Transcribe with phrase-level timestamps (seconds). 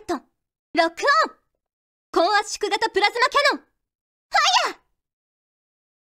[0.00, 1.34] ット、ロックオン
[2.12, 3.64] 高圧縮型プラズマキャノン。
[3.64, 4.78] ファイヤー。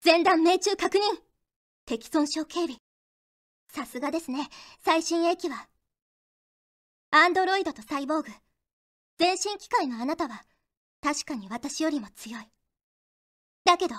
[0.04, 1.02] 前段命中確認。
[1.86, 2.78] 敵損傷警備
[3.71, 4.47] さすがですね、
[4.84, 5.68] 最新鋭機は。
[7.12, 8.29] アンドロイドとサイボーグ、
[9.18, 10.43] 全身機械のあなたは、
[11.02, 12.43] 確かに私よりも強い。
[13.64, 13.96] だけど、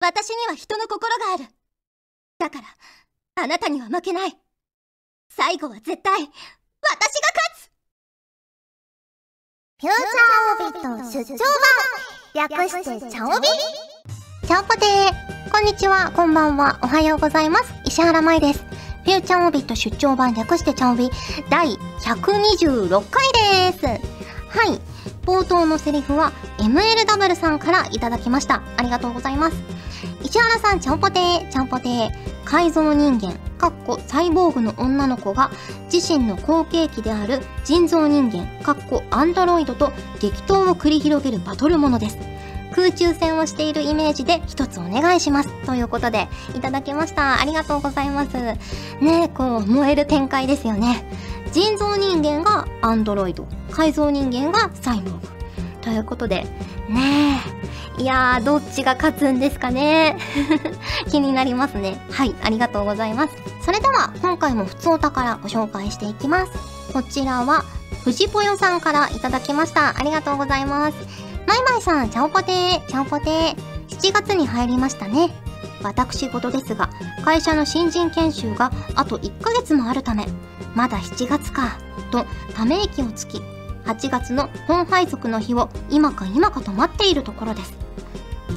[0.00, 1.46] 私には人の心がある。
[2.38, 2.66] だから、
[3.36, 4.36] あなたには負けない。
[5.28, 7.71] 最後は絶対、私が勝つ。
[9.82, 11.38] フューチャーオビット出張
[12.38, 13.48] 版略してチャオビ
[14.46, 17.74] チャオポテーこんにちは、こんばんは、おはようございます。
[17.84, 18.64] 石原舞です。
[19.04, 21.10] フューチャーオビット出張版略してチャオビ
[21.50, 23.84] 第126回です。
[23.84, 24.80] はい。
[25.26, 28.62] 冒頭のセリフは MLW さんからいただきました。
[28.76, 29.56] ありがとうございます。
[30.22, 32.10] 石原さん、ちゃんぽてー、ちゃんぽてー。
[32.44, 35.52] 改造人間、かっこサイボーグの女の子が
[35.90, 42.18] 自身の後継機である人造人間、かっこアンドロイドと激闘を繰り広げるバトルものです。
[42.74, 45.48] 空中戦をしているイメージで一つお願いします。
[45.64, 47.40] ということで、いただきました。
[47.40, 48.36] ありがとうございます。
[48.36, 48.58] ね
[49.00, 51.04] え、こう、燃える展開ですよね。
[51.52, 55.28] 人造人間がアンドロイド、改造人間がサイボーグ。
[55.82, 56.46] ということで、
[56.88, 57.40] ね
[57.98, 58.02] え。
[58.02, 60.16] いやー、どっちが勝つんですかね
[61.08, 62.04] 気になりますね。
[62.10, 63.51] はい、ありがとうございます。
[63.62, 66.92] それでは、今回も普通お宝ご紹介していきます。
[66.92, 67.62] こちらは、
[68.04, 69.96] 藤ぽよさんからいただきました。
[69.96, 70.96] ありがとうございます。
[71.46, 73.56] マイマイさん、ちゃんぽてー、ちゃんぽてー。
[73.88, 75.30] 7月に入りましたね。
[75.84, 76.90] 私事ですが、
[77.24, 80.26] 会社の新人研修があと1ヶ月もあるため、
[80.74, 81.78] まだ7月か、
[82.10, 83.40] とため息をつき、
[83.84, 87.74] 8月の本配属の日を今か今かと待っているところです。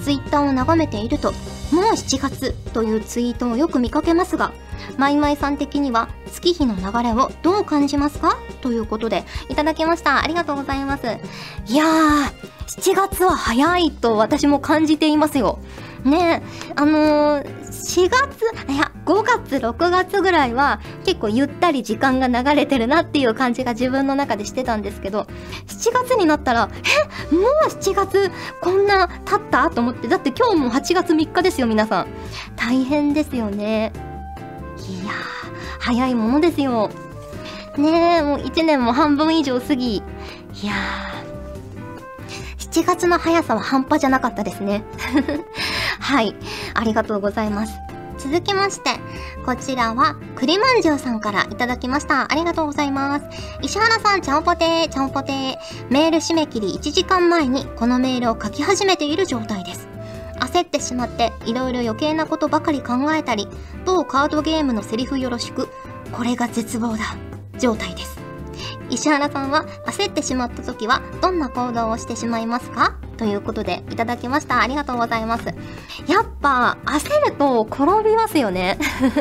[0.06, 1.32] ツイッターを眺めていると、
[1.72, 4.52] もう7月というツイートをよく見かけますが、
[4.98, 8.38] マイマイさん的には月日の流れをどう感じますか？
[8.62, 10.24] ということで、いただきました。
[10.24, 11.08] ありがとうございます。
[11.66, 12.32] いやー、
[12.68, 15.58] 7月は早いと私も感じていますよ。
[16.06, 16.44] ね
[16.76, 25.28] あのー、4月、いや、5月、6月ぐらいは結構ゆったり時間が流れてるなっていう感じが自分の中でしてたんですけど、
[25.68, 26.70] 7月になったら、
[27.32, 28.32] え、もう7月
[28.62, 32.08] こんな経ったと思って、だって今日も8月3日ですよ、皆さん。
[32.56, 33.92] 大変ですよね。
[34.78, 35.16] いやー、
[35.80, 36.90] 早いものですよ。
[37.78, 40.02] ねえ、もう1年も半分以上過ぎ、い
[40.64, 44.84] やー、7月の速さは半端じゃなかったですね。
[46.06, 46.36] はい。
[46.76, 47.74] ありがとうございます。
[48.20, 48.92] 続きまして、
[49.44, 52.32] こちらは、栗まんじゅうさんからいただきました。
[52.32, 53.26] ありがとうございます。
[53.64, 55.58] 石原さん、ちゃんぽてー、ちゃんぽてー。
[55.90, 59.88] メール締め切り1時間前にこのメールを書き始めている状態です。
[60.42, 63.48] 焦ってしまっていろいろ余計なことばかり考えたり、
[63.84, 65.70] 某カードゲームのセリフよろしく、
[66.12, 67.16] これが絶望だ。
[67.58, 68.25] 状態です。
[68.96, 72.96] 石原さんは焦ってしまった時はどんな行動をしてしまいますか？
[73.18, 74.62] ということでいただきました。
[74.62, 75.48] ありがとうございます。
[76.08, 78.78] やっぱ焦ると転びますよね。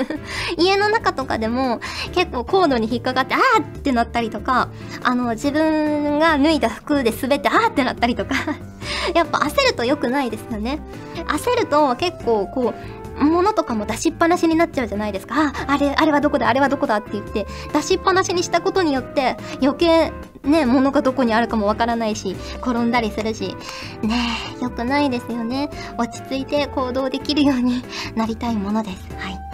[0.59, 1.81] 家の中とかでも
[2.13, 4.69] 結構コードに引っかかってあーってなったりとか、
[5.03, 8.37] あの自分が脱いだ服で滑ってあーってなったりとか
[9.13, 10.79] やっぱ焦ると良くないですよね。
[11.27, 15.49] 焦ると結構こう、物とかも出しっぱなしになっちゃうじゃないですか。
[15.49, 20.13] あ、あれ、あれはどこだ、あれはどこだって言って、出しっぱなしにしたことによって余計
[20.45, 23.57] ね、物がどこにあるかもわからないし、転んだりするし、
[24.03, 24.29] ね
[24.61, 25.71] え、良くないですよね。
[25.97, 27.83] 落ち着いて行動できるように
[28.15, 29.17] なりたいものです。
[29.17, 29.45] はい。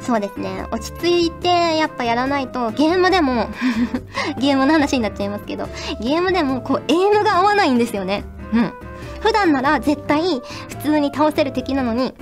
[0.00, 0.66] そうですね。
[0.72, 3.48] 落ち着いてやっぱやらないと、ゲームでも
[4.38, 5.68] ゲームの話になっちゃいますけど、
[6.00, 8.24] ゲームでもこう、エイムが合わないんですよね。
[8.52, 8.72] うん。
[9.20, 10.22] 普段なら絶対
[10.68, 12.14] 普通に倒せる敵なのに、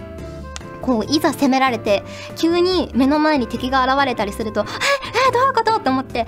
[0.91, 2.03] こう、いざ攻められて、
[2.37, 4.65] 急に目の前に敵が現れたりすると、え、
[5.29, 5.77] え、どういうこと？
[5.77, 6.25] って思って、あ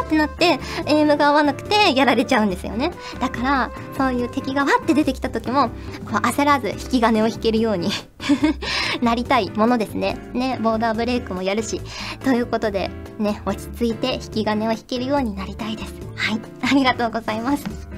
[0.00, 2.90] あってなって、エイムが合わなくてやられちゃうんですよね。
[3.20, 5.68] だから、そういう敵がわって出てきた時も、
[6.10, 7.90] こう焦らず引き金を引けるように
[9.02, 10.16] なりたいものですね。
[10.32, 11.82] ね、ボーダーブレイクもやるし。
[12.24, 15.92] ということで、ね、落ち着いて引き金を引けるようになりたいです。
[16.16, 16.40] はい。
[16.62, 17.91] ありがとうございます。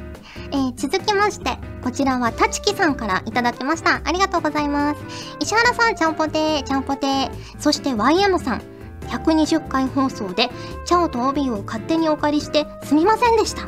[0.54, 4.00] えー、続きまして、こちらはたちきさんからいただきました。
[4.04, 5.00] ありがとうございます。
[5.40, 7.30] 石原さん、ちゃんぽてー、ちゃんぽてー。
[7.58, 8.62] そして YM さん、
[9.08, 10.50] 120回放送で、
[10.84, 13.62] チャオとオビーを勝手にお借りしてすみませんでした。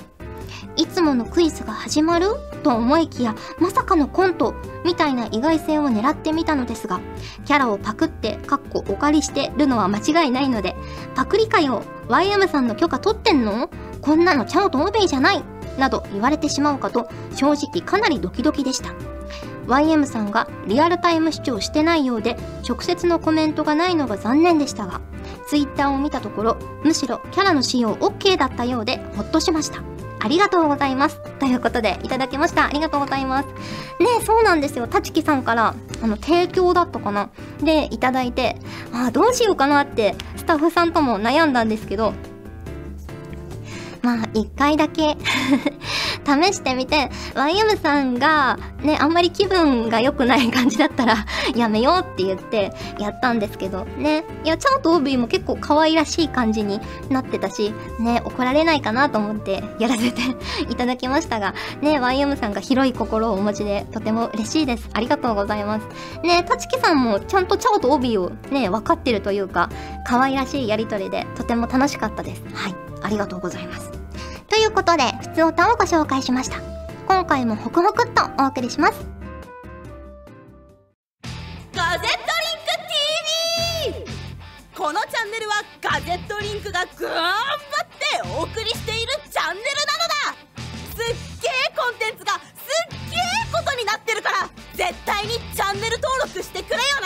[0.77, 2.29] いつものクイズが始まる？
[2.63, 4.55] と思いきや、まさかのコント？
[4.85, 7.01] みたいな意外性を狙ってみたのですが、
[7.47, 10.77] キャラをパクって、かっこお借りしてるのは間違いないので、
[11.17, 13.69] パクリかよ !YM さんの許可取ってんの？
[14.03, 15.43] こんなのチャオとオビーじゃない
[15.79, 18.95] など言われてしまうかと正直かなりドキドキでした。
[19.67, 22.37] YM さんがリアルタイム視聴してないようで
[22.69, 25.01] 直接のコメントがないのが残念でしたが
[25.49, 29.83] Twitter を見たところむしろキャラの使用 OK だったようでほっとしました。
[30.19, 31.21] ありがとうございます。
[31.39, 32.67] ということでいただきました。
[32.67, 33.49] ありがとうございます。
[33.49, 33.55] ね
[34.25, 34.87] そうなんですよ。
[34.89, 37.31] たちきさんからあの提供だったかな。
[37.63, 38.57] でいただいて
[38.93, 42.13] あどうしようかなってスタッフさんとも悩んだんですけど
[44.07, 45.17] まあ一回だけ。
[46.25, 47.11] 試してみて。
[47.35, 51.27] YM さんがねあんまり気分が良くない感じだったら
[51.57, 53.85] やめようって言ってやったんですけど。
[53.99, 54.25] ね。
[54.45, 56.81] いやちゃんとオービーも結構可愛らしい感じに
[57.11, 60.23] なってたしね怒られないかなと思ってやらせて
[60.71, 61.55] いただきましたが。
[61.81, 64.89] ね YM さんが広い心をお持ちでとても嬉しいです。
[64.93, 65.87] ありがとうございます。
[66.23, 69.69] ねたちきさんもちゃんとチャオとオービーをね分かってるというか
[70.07, 72.43] 可愛らしいやりとりでとても楽しかったです。
[72.55, 72.87] はい。
[73.03, 73.96] ありがとうございます。
[74.49, 76.61] ということで、普通歌をご紹介しました。
[77.07, 79.07] 今回もホクホクっとお送りします。
[81.75, 84.17] ガゼットリンク TV!
[84.77, 87.33] このチャンネルはガゼットリンクが頑張
[87.83, 90.37] ってお送りしているチャンネルなのだ
[90.95, 93.21] すっげえコンテンツがすっげえ
[93.53, 97.06] ことになってるから絶対にチャンネル登録してくれよな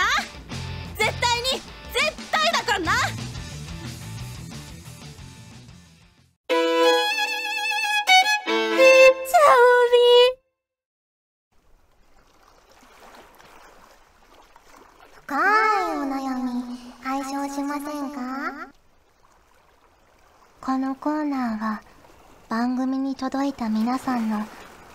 [23.20, 24.46] 届いた皆さんの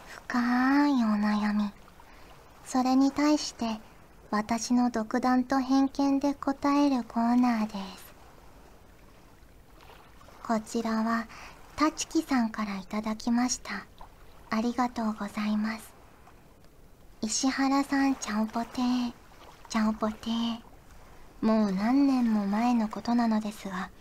[0.08, 1.70] 深いお悩み。
[2.66, 3.78] それに対して
[4.32, 8.16] 私の独断と偏見で答えるコーナーです。
[10.44, 11.28] こちらは
[11.76, 13.86] たちきさんからいただきました。
[14.50, 15.94] ありがとうございます。
[17.22, 19.14] 石原さんちゃんぽてー。
[19.70, 20.58] ちゃんぽてー。
[21.46, 23.92] もう何年も前のことなのですが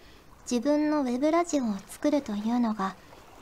[0.50, 2.96] 自分のウェブラジオを作るというのが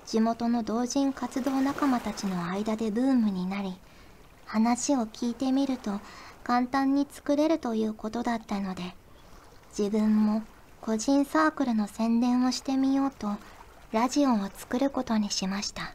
[0.06, 3.74] 地元の同人活動仲間たちの間でブームになり
[4.46, 6.00] 話を聞いてみると
[6.44, 8.82] 簡単に作れるということだったので
[9.76, 10.42] 自分も
[10.80, 13.28] 個人サークルの宣伝をしてみようと
[13.92, 15.94] ラジオを作ることにしました。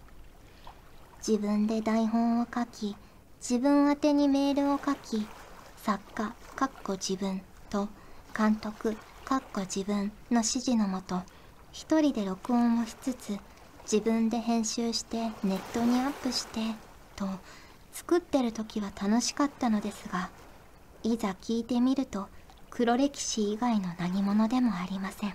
[1.28, 2.96] 自分で台本を書き
[3.42, 5.28] 自分宛てにメールを書き
[5.78, 7.90] 作家かっこ自分と
[8.38, 8.96] 監督
[9.26, 11.22] かっこ自分の指示のもと
[11.72, 13.38] 一人で録音をしつつ
[13.92, 16.60] 自分で編集してネットにアップして
[17.16, 17.26] と
[17.94, 20.30] 作ってる時は楽しかったのですが
[21.04, 22.28] いざ聞いてみると
[22.70, 25.34] 黒歴史以外の何者でもありません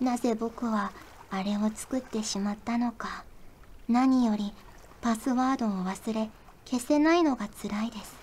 [0.00, 0.92] なぜ僕は
[1.30, 3.24] あれを作ってしまったのか
[3.88, 4.52] 何より
[5.00, 6.28] パスワードを忘れ
[6.64, 8.18] 消せないのが辛いです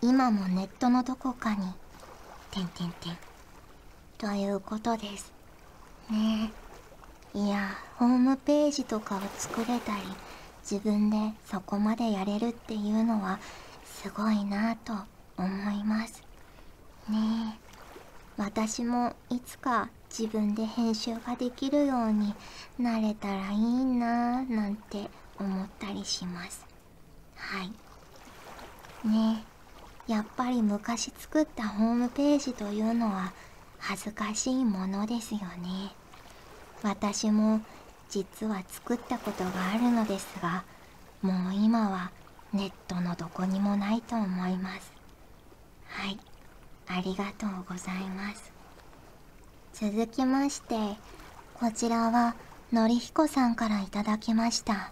[0.00, 1.72] 今もネットのどこかに、
[2.52, 3.18] てんてんてん。
[4.16, 5.32] ということです。
[6.08, 6.67] ねえ。
[7.34, 10.02] いや、ホームページとかを作れたり、
[10.62, 11.16] 自分で
[11.50, 13.38] そこまでやれるっていうのは、
[13.84, 14.92] すごいなぁと
[15.36, 16.22] 思います。
[17.08, 17.68] ねえ。
[18.36, 22.34] 私もいつか自分で編集ができるように
[22.78, 26.64] なれたらいいなぁなんて思ったりします。
[27.36, 29.08] はい。
[29.08, 29.44] ね
[30.08, 30.12] え。
[30.12, 33.32] やっぱり昔作ったホームページというのは
[33.78, 35.92] 恥ずかしいものですよね
[36.82, 37.60] 私も
[38.08, 40.64] 実は作ったことがあるのですが
[41.22, 42.10] もう今は
[42.52, 44.92] ネットのどこにもないと思います。
[45.86, 46.18] はい。
[46.86, 48.52] ありがとうございます。
[49.74, 50.74] 続きまして
[51.54, 52.34] こちらは
[52.72, 54.90] のりひこさんからいただきました。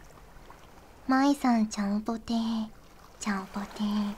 [1.07, 2.67] まいさんちゃんぽてー。
[3.21, 4.15] ちゃんぽてー。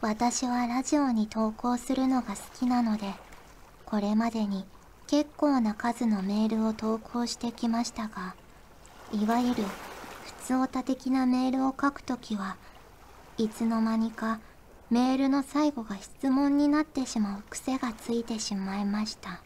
[0.00, 3.12] 私はラジオに投稿するのが好きなので
[3.84, 4.64] これまでに
[5.10, 8.36] 結構な数のメールを投稿してきましたが
[9.12, 9.64] いわゆる
[10.22, 12.56] 普通オタ的なメールを書くときは
[13.36, 14.38] いつの間にか
[14.88, 19.40] メールの最後が質問になってしまう癖がついてしまいました。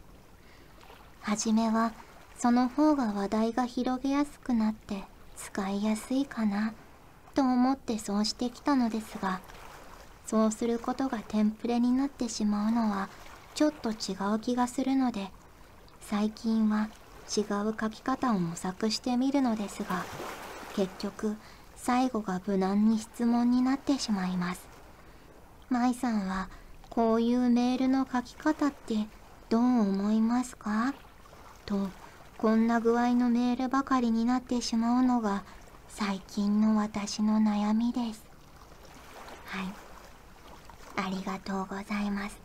[1.21, 1.93] はじめは
[2.37, 5.03] その方が話題が広げやすくなって
[5.35, 6.73] 使いやすいかな
[7.33, 9.39] と思ってそうしてきたのですが
[10.27, 13.09] そうすることがテンプレになってしまうのは
[13.55, 15.31] ちょっと違う気がするので
[16.07, 16.89] 最近は
[17.35, 20.03] 違う書き方を模索してみるのですが
[20.75, 21.35] 結局
[21.75, 24.67] 最後が無難に質問になってしまいます。
[25.69, 26.49] 舞さんは
[26.89, 29.07] こういうメールの書き方って
[29.49, 30.93] どう思いますか？
[31.65, 31.89] と
[32.37, 35.43] こんな具合のメールばかりになってしまうのが
[35.89, 38.23] 最近の私の悩みです。
[39.45, 39.73] はい。
[40.97, 42.37] ありがとうございます。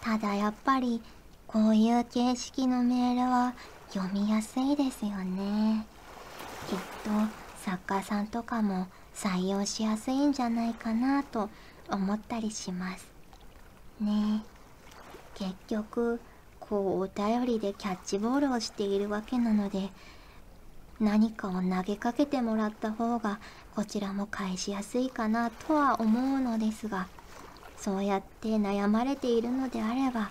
[0.00, 1.00] ただやっぱり
[1.52, 3.54] こういう形式のメールは
[3.88, 5.84] 読みやすいですよね。
[6.68, 7.10] きっと
[7.56, 11.50] 作家さんとかも採用しやすいんじゃないかなと
[11.90, 13.04] 思ったりします
[14.00, 14.44] ね。
[15.34, 16.20] 結局
[16.60, 19.90] こうお便りでキャッチボールをしているわけなので
[21.00, 23.40] 何かを投げかけてもらった方が
[23.74, 27.08] こちらも返しやすいかなとは思うのですが
[27.76, 30.30] そうやって悩まれているのであれば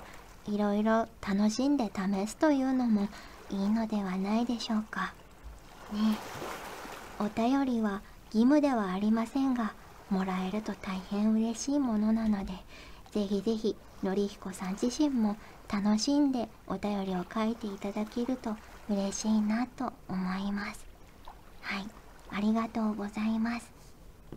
[0.53, 3.08] いろいろ楽しんで試すというのも
[3.51, 5.13] いいのではないでしょうか。
[5.94, 6.18] ね
[7.20, 8.01] お便りは
[8.34, 9.74] 義務ではありませんが
[10.10, 12.53] もらえると大変嬉しいものなので
[13.12, 15.36] ぜひぜひのりひこさん自身も
[15.72, 18.56] 楽しんでお便りを書いていただけると
[18.89, 20.86] 嬉しいなと思います。
[21.62, 21.88] はい
[22.32, 23.72] ありがとうございます。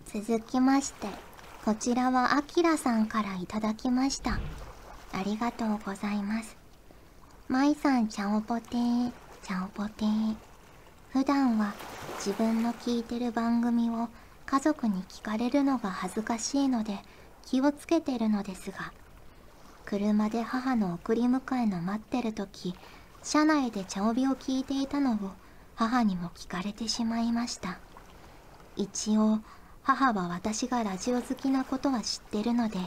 [0.07, 1.07] 続きまして
[1.64, 4.40] こちらはあきらさんからいただきました。
[5.12, 6.57] ありがとうございます。
[7.49, 9.12] まいさんちゃおぽてー。
[9.42, 10.35] ちゃおぽてー。
[11.11, 11.75] 普段は
[12.16, 14.09] 自分の聞いてる番組を
[14.47, 16.99] 家族に聞かれるのが恥ずかしいので
[17.45, 18.92] 気をつけてるのですが
[19.85, 22.75] 車で母の送り迎えの待ってる時
[23.23, 25.16] 車内で茶帯を聞いていたのを
[25.75, 27.78] 母にも聞かれてしまいました。
[28.76, 29.40] 一応
[29.83, 32.78] 母は私がラジオ好きなことは知ってるので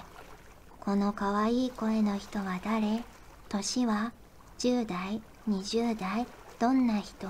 [0.86, 3.04] この可愛い声の人は誰？
[3.50, 4.12] 年は
[4.60, 6.27] 10代？20代？
[6.60, 7.27] どんな人？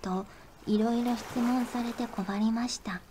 [0.00, 0.24] と
[0.66, 3.02] いろいろ質問されて困りました。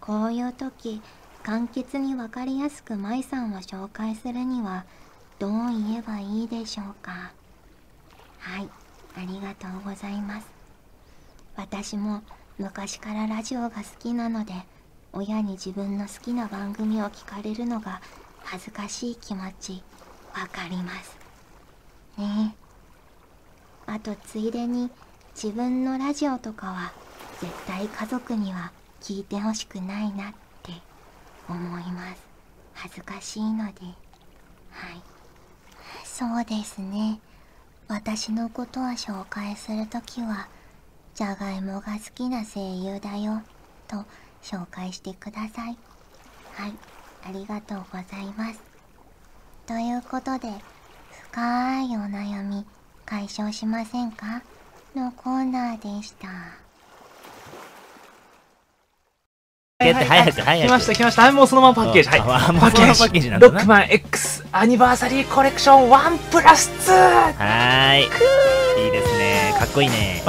[0.00, 1.02] こういう時
[1.42, 4.86] 簡潔に分かりやすく舞さんを紹介するには
[5.38, 7.32] どう言えばいいでしょうか？
[8.38, 8.68] はい
[9.18, 10.46] ありがとうございます。
[11.56, 12.22] 私も
[12.56, 14.54] 昔からラジオが好きなので
[15.12, 18.00] 親に自分の好きな番組を聞かれるのが
[18.44, 19.82] 恥ずかしい気持ち
[20.34, 21.16] わかります。
[22.16, 22.54] ね
[23.86, 23.92] え。
[23.92, 24.90] あとついでに
[25.34, 26.92] 自分のラジオとかは
[27.40, 30.72] 絶対家族には聞いてほしくないなって
[31.48, 32.22] 思います。
[32.74, 33.80] 恥ずかしいので。
[34.70, 35.02] はい。
[36.04, 37.20] そうですね。
[37.88, 40.48] 私のことは紹介するときは
[41.14, 43.42] じゃがいもが好きな声優だよ
[43.88, 44.04] と
[44.42, 45.76] 紹介してください。
[46.54, 46.93] はい。
[47.26, 48.60] ありがとうございます。
[49.66, 50.52] ということで
[51.30, 52.64] 深いお悩み
[53.06, 54.42] 解消しませんか？
[54.94, 56.28] のコーナーでした。
[59.80, 61.22] はいはい早く来ました来ました。
[61.22, 62.08] はいもうそのままパッケージ。
[62.10, 62.20] はい。
[62.20, 62.86] あもうパッケージ。
[62.86, 63.52] そのままパッケージなんだな。
[63.54, 68.84] ロックマン X アニバーサリーコレクション1プラス2はーい。
[68.84, 69.54] いいですね。
[69.58, 70.22] かっこいいね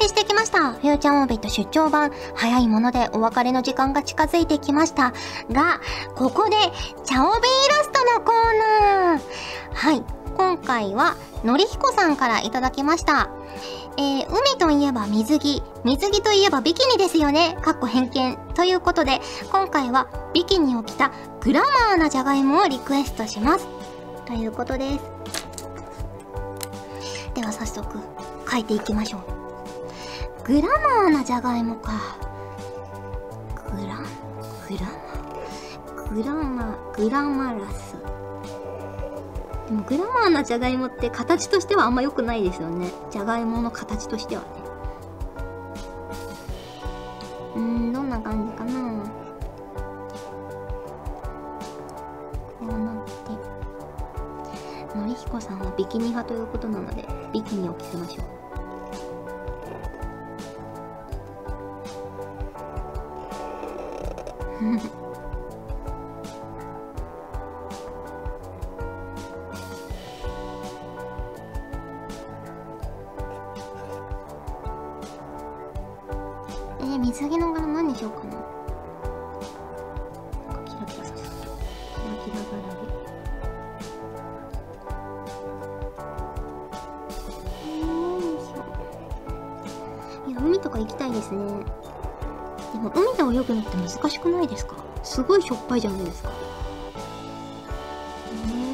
[0.00, 0.72] りしてきました。
[0.72, 2.10] フューチャーオービット出張版。
[2.34, 5.12] 早いものでお別れの時間が近づいてきました。
[5.52, 5.80] が、
[6.16, 6.56] ここで、
[7.04, 9.20] チャオビイラストのコーナー。
[9.72, 10.02] はい。
[10.36, 13.30] 今回は、のりひこさんからいただきました。
[13.96, 15.62] えー、海といえば水着。
[15.84, 17.58] 水着といえばビキニですよね。
[17.60, 18.38] かっこ偏見。
[18.54, 19.20] ということで、
[19.52, 23.68] 今回はビキニを着たグラマーなジャガイモをリクエストします。
[24.26, 25.00] ということです。
[27.34, 27.98] では早速、
[28.50, 29.39] 書いていきましょう。
[30.50, 31.92] グラマーなじゃがいもか。
[33.70, 33.98] グラ、
[34.68, 34.84] グラ
[35.94, 37.96] マ、グラマ、グラマラス。
[39.68, 42.90] でもグラマーなじゃがいもって形としてはあんま良くないですよね。
[43.12, 44.48] じゃがいもの形としてはね。
[47.54, 48.72] うん、どんな感じかな
[52.58, 54.98] こうなって。
[54.98, 58.49] のりひこさんはビキニ派ということなので、ビキニを着せましょう。
[64.60, 78.34] えー、水着の柄何にしようかな。
[78.34, 78.40] な
[80.60, 81.28] んかキラキラさせる。
[81.94, 82.66] キラキラ柄で。
[87.64, 87.86] えー、よ
[88.36, 88.56] いしょ。
[90.28, 91.64] いや、海とか行きたいですね。
[92.82, 94.76] でも海で泳ぐのって難しくないですか？
[95.02, 96.28] すごいしょっぱいじゃないですか。
[96.30, 96.34] ね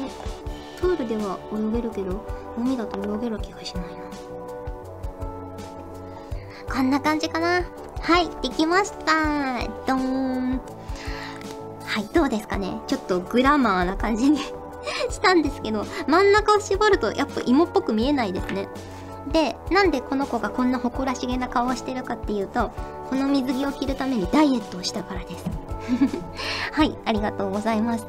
[0.07, 0.79] え。
[0.79, 2.21] プールでは泳げるけど、
[2.57, 3.89] 海だと泳げる気がしないな。
[6.73, 7.63] こんな感じかな。
[8.01, 9.13] はい、できました。
[9.85, 10.61] どーん。
[11.85, 14.37] はいどうですかねちょっとグラマーな感じに
[15.09, 18.67] したんですけど真ん中を絞るとやっぱ芋っぽく見えないですね
[19.29, 22.71] でなんでこの子がこんな誇らしげな顔をしてるかっていうと
[23.09, 25.45] この水着を着るためにダイエットをしたからです
[26.73, 28.05] はいありがとうございます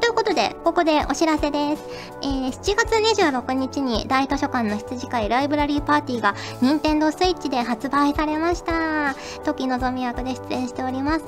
[0.00, 1.82] ということで、ここでお知らせです。
[2.22, 9.14] えー、7月26日に大図書館の羊会ライブラリーパーティーが任天堂スイッチで発売されました。
[9.44, 11.24] 時のぞみ役で出演しております。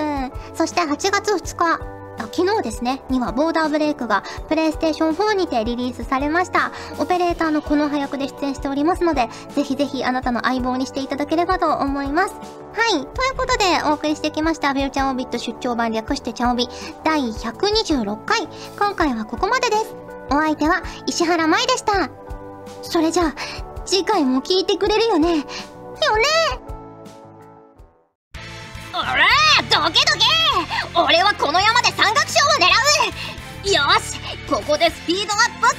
[0.55, 6.73] そして8月2日、あ昨日ですね、にはボーダーブレイクがプレイステーション4にてリリースされました。
[6.99, 12.35] オペレーターのこの早くで出演しておりますので、ぜひぜひあなたの相棒にしていただければと思います。
[12.73, 12.91] はい。
[12.91, 16.69] ということで、お送りしてきました、フューチャーオビット出張版略してチャオビ
[17.05, 18.49] 第126回。
[18.79, 19.95] 今回はここまでです。
[20.31, 22.11] お相手は石原舞でした。
[22.83, 23.35] それじゃあ、
[23.87, 25.37] 次回も聞いてくれるよね。
[25.37, 26.25] よね
[28.95, 29.27] おら
[29.71, 30.18] どけどけ
[31.05, 32.67] 俺はこの山で山岳賞を狙
[33.65, 33.71] う。
[33.71, 34.19] よし
[34.51, 35.77] ここでスピードアップっと。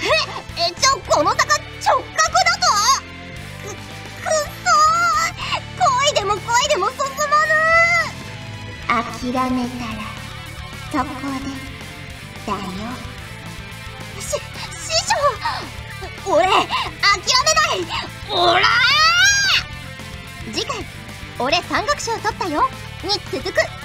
[0.00, 2.68] ええちょこの坂直角だぞ
[3.62, 3.76] くくっ
[5.76, 6.96] そー恋でも恋でも進
[7.28, 7.44] ま
[8.96, 10.00] ぬ諦めたら
[10.90, 11.52] そこで
[12.46, 12.58] だよ。
[14.18, 15.12] し師匠
[16.26, 18.00] 俺諦めない。
[18.30, 18.60] おら
[20.52, 20.72] 次回
[21.38, 22.70] 俺山岳賞取ったよ。
[23.04, 23.79] に続く。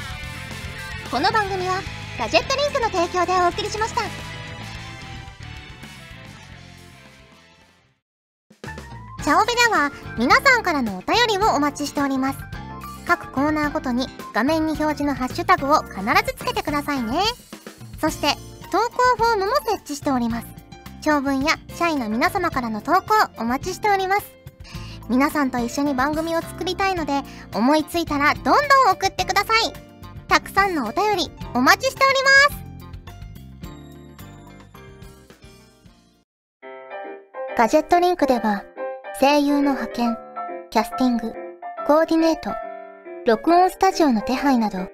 [1.16, 1.82] この番組は
[2.20, 4.02] ガジェットリンクの提供でお送りしました。
[9.24, 12.40] チャオベでは皆さんからのお便りをお待ちしております。
[13.08, 17.22] 各コーナーごとに画面に表示のハッシュタグを必ずつけてくださいね。
[18.02, 18.34] そして
[18.70, 20.48] 投稿フォームも設置しております。
[21.02, 23.02] 長文や社員の皆様からの投稿
[23.38, 24.26] お待ちしております。
[25.08, 27.22] 皆さんと一緒に番組を作りたいので
[27.54, 28.56] 思いついたらどんどん
[28.92, 29.85] 送ってください。
[30.36, 32.16] たくさんのお便りお待ちしており
[32.52, 32.66] ます
[37.58, 38.66] ガジェットリンクでは
[39.22, 40.18] 声優の派遣、
[40.72, 41.32] キャスティング、
[41.88, 42.52] コーディネート、
[43.26, 44.90] 録音スタジオの手配など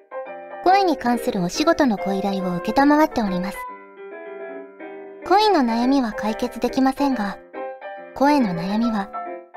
[0.64, 3.58] 声に関するお仕事のご依頼を受けっております。
[5.26, 7.40] 恋の悩みは解決できませんが、
[8.14, 9.10] 声の悩みは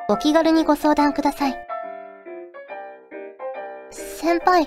[0.08, 1.54] お気軽にご相談ください。
[3.90, 4.66] 先輩、